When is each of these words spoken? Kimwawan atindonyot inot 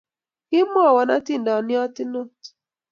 Kimwawan 0.49 1.09
atindonyot 1.17 1.95
inot 2.03 2.37